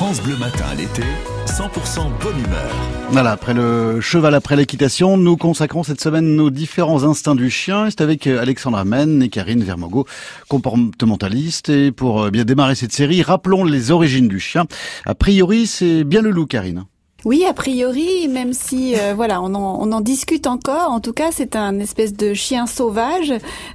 [0.00, 1.02] France Bleu Matin à l'été,
[1.44, 2.70] 100% bonne humeur.
[3.10, 7.90] Voilà, après le cheval, après l'équitation, nous consacrons cette semaine nos différents instincts du chien.
[7.90, 10.06] C'est avec euh, Alexandra Men et Karine Vermogo,
[10.48, 11.68] comportementaliste.
[11.68, 14.64] Et pour euh, bien démarrer cette série, rappelons les origines du chien.
[15.04, 16.86] A priori, c'est bien le loup, Karine.
[17.26, 20.90] Oui, a priori, même si euh, voilà, on en, discute encore.
[20.90, 23.34] En tout cas, c'est un espèce de chien sauvage.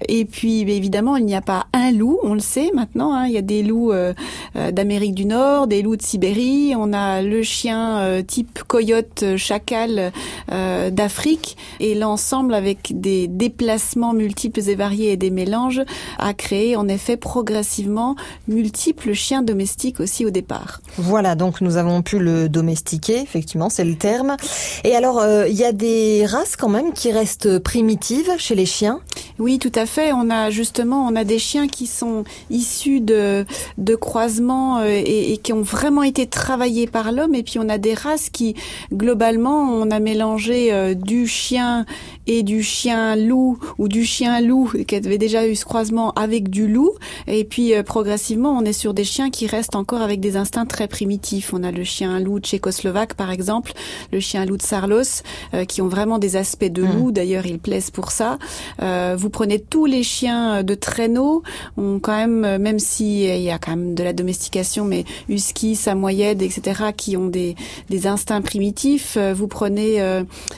[0.10, 2.18] Et puis, évidemment, il n'y a pas un loup.
[2.24, 3.14] On le sait maintenant.
[3.14, 4.14] Hein, il y a des loups euh,
[4.56, 6.74] euh, d'Amérique du Nord, des loups de Sibérie.
[6.76, 10.12] On a le chien type coyote, chacal
[10.50, 11.58] d'Afrique.
[11.80, 15.84] Et l'ensemble, avec des déplacements multiples et variés et des mélanges,
[16.18, 18.16] a créé en effet progressivement
[18.48, 20.82] multiples chiens domestiques aussi au départ.
[20.98, 24.38] Voilà, donc nous avons pu le domestiquer effectivement, c'est le terme.
[24.86, 28.66] Et alors, euh, il y a des races quand même qui restent primitives chez les
[28.66, 29.02] chiens?
[29.40, 30.14] Oui, tout à fait.
[30.14, 33.46] On a justement, on a des chiens qui sont issus de,
[34.00, 37.36] croisements euh, et, et, qui ont vraiment été travaillés par l'homme.
[37.36, 38.56] Et puis on a des races qui,
[38.94, 41.86] globalement, on a mélangé euh, du chien
[42.28, 46.50] et du chien loup ou du chien loup qui avait déjà eu ce croisement avec
[46.50, 46.92] du loup.
[47.28, 50.88] Et puis progressivement, on est sur des chiens qui restent encore avec des instincts très
[50.88, 51.54] primitifs.
[51.54, 53.74] On a le chien loup tchécoslovaque par exemple,
[54.12, 55.22] le chien loup de Sarlos,
[55.54, 57.10] euh, qui ont vraiment des aspects de loup.
[57.10, 57.14] Hmm.
[57.14, 58.38] D'ailleurs, ils plaisent pour ça.
[58.82, 61.44] Euh, vous prenez tous les chiens de traîneau,
[61.78, 65.06] ont quand même, euh, même si il y a quand même de la domestication, mais
[65.30, 67.56] husky, samoyed, etc., qui ont des,
[67.90, 69.18] des instincts primitifs.
[69.18, 70.00] Vous prenez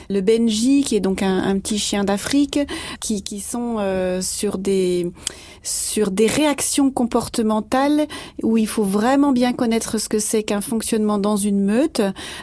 [0.08, 2.58] le Benji, qui est donc un, un petit chien d'Afrique,
[3.00, 3.78] qui, qui sont
[4.20, 5.10] sur des
[5.62, 8.06] sur des réactions comportementales
[8.42, 12.00] où il faut vraiment bien connaître ce que c'est qu'un fonctionnement dans une meute,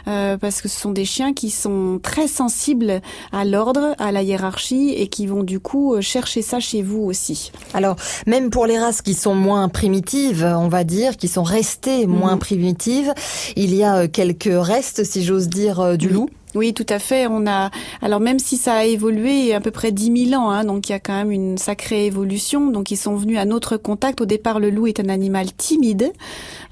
[0.08, 3.00] euh, parce que ce sont des chiens qui sont très sensibles
[3.32, 7.02] à l'ordre, à la hiérarchie, et qui vont du coup euh, chercher ça chez vous
[7.02, 7.52] aussi.
[7.74, 12.06] Alors, même pour les races qui sont moins primitives, on va dire, qui sont restées
[12.06, 12.40] moins mhm.
[12.40, 13.14] primitives,
[13.56, 16.28] il y a euh, quelques restes, si j'ose dire, du loup.
[16.56, 17.26] Oui, tout à fait.
[17.26, 20.64] On a alors même si ça a évolué à peu près 10 000 ans, hein,
[20.64, 22.70] donc il y a quand même une sacrée évolution.
[22.70, 24.22] Donc ils sont venus à notre contact.
[24.22, 26.12] Au départ, le loup est un animal timide,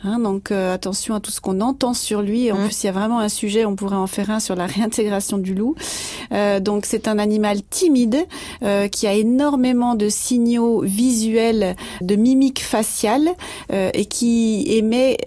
[0.03, 2.50] hein, donc euh, attention à tout ce qu'on entend sur lui.
[2.50, 2.64] En mmh.
[2.64, 5.36] plus, il y a vraiment un sujet, on pourrait en faire un sur la réintégration
[5.36, 5.75] du loup.
[6.32, 8.26] Euh, donc c'est un animal timide
[8.62, 13.28] euh, qui a énormément de signaux visuels, de mimiques faciales
[13.70, 15.19] et qui émet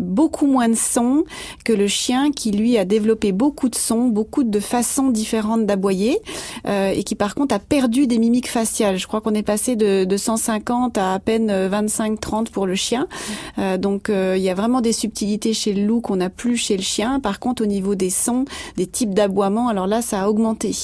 [0.00, 1.24] beaucoup moins de sons
[1.64, 6.18] que le chien, qui lui a développé beaucoup de beaucoup de façons différentes d'aboyer,
[6.66, 8.98] euh, et qui par contre a perdu des mimiques faciales.
[8.98, 13.06] Je crois qu'on est passé de, de 150 à à peine 25-30 pour le chien.
[13.58, 16.56] Euh, donc euh, il y a vraiment des subtilités chez le loup qu'on n'a plus
[16.56, 17.20] chez le chien.
[17.20, 18.44] Par contre, au niveau des sons,
[18.76, 20.74] des types d'aboiement, alors là, ça a augmenté.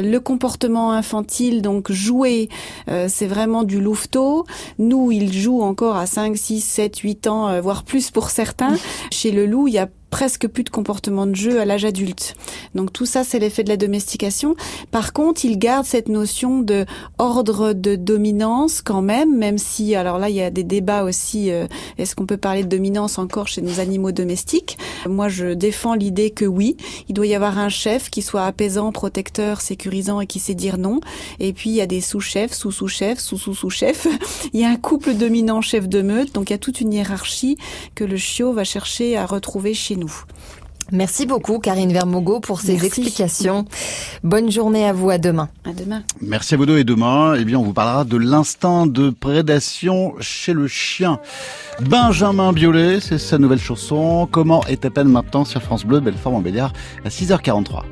[0.00, 2.48] Le comportement infantile, donc jouer,
[2.86, 4.46] c'est vraiment du louveteau.
[4.78, 8.74] Nous, il joue encore à 5, 6, 7, 8 ans, voire plus pour certains.
[9.10, 12.34] Chez le loup, il y a presque plus de comportement de jeu à l'âge adulte.
[12.74, 14.56] Donc tout ça, c'est l'effet de la domestication.
[14.90, 16.86] Par contre, il garde cette notion de
[17.18, 21.50] ordre de dominance quand même, même si, alors là, il y a des débats aussi.
[21.50, 21.66] Euh,
[21.98, 24.78] est-ce qu'on peut parler de dominance encore chez nos animaux domestiques?
[25.06, 26.76] Moi, je défends l'idée que oui,
[27.08, 30.78] il doit y avoir un chef qui soit apaisant, protecteur, sécurisant et qui sait dire
[30.78, 31.00] non.
[31.40, 34.06] Et puis, il y a des sous-chefs, sous-sous-chefs, sous-sous-sous-chefs.
[34.52, 36.92] il y a un couple dominant chef de meute, donc il y a toute une
[36.92, 37.56] hiérarchie
[37.94, 40.12] que le chiot va chercher à retrouver chez nous.
[40.90, 43.66] Merci beaucoup Karine Vermogo pour ces explications.
[44.22, 45.48] Bonne journée à vous, à demain.
[45.64, 46.02] À demain.
[46.20, 50.14] Merci à vous deux et demain, eh bien, on vous parlera de l'instinct de prédation
[50.20, 51.20] chez le chien.
[51.80, 54.26] Benjamin Biolay, c'est sa nouvelle chanson.
[54.30, 56.72] Comment est à peine maintenant sur France Bleu, Belfort Montbéliard
[57.04, 57.82] à 6h43.